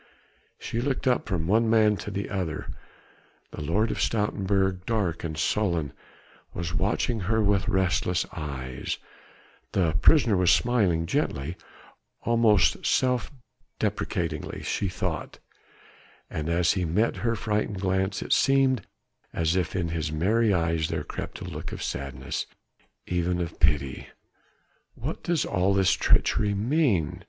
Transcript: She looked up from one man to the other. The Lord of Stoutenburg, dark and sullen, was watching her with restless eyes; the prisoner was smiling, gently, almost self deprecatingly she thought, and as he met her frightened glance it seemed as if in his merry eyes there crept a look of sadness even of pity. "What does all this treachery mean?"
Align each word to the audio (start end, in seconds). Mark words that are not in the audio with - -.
She 0.57 0.81
looked 0.81 1.05
up 1.05 1.27
from 1.27 1.45
one 1.45 1.69
man 1.69 1.95
to 1.97 2.09
the 2.09 2.27
other. 2.31 2.71
The 3.51 3.61
Lord 3.61 3.91
of 3.91 3.99
Stoutenburg, 4.01 4.83
dark 4.87 5.23
and 5.23 5.37
sullen, 5.37 5.93
was 6.55 6.73
watching 6.73 7.19
her 7.29 7.39
with 7.39 7.67
restless 7.69 8.25
eyes; 8.31 8.97
the 9.73 9.93
prisoner 10.01 10.35
was 10.35 10.49
smiling, 10.49 11.05
gently, 11.05 11.55
almost 12.23 12.83
self 12.83 13.31
deprecatingly 13.77 14.63
she 14.63 14.89
thought, 14.89 15.37
and 16.31 16.49
as 16.49 16.71
he 16.71 16.83
met 16.83 17.17
her 17.17 17.35
frightened 17.35 17.79
glance 17.81 18.23
it 18.23 18.33
seemed 18.33 18.81
as 19.33 19.55
if 19.55 19.75
in 19.75 19.89
his 19.89 20.11
merry 20.11 20.51
eyes 20.51 20.87
there 20.89 21.03
crept 21.03 21.41
a 21.41 21.45
look 21.45 21.71
of 21.71 21.83
sadness 21.83 22.47
even 23.05 23.39
of 23.39 23.59
pity. 23.59 24.07
"What 24.95 25.21
does 25.21 25.45
all 25.45 25.75
this 25.75 25.91
treachery 25.91 26.55
mean?" 26.55 27.19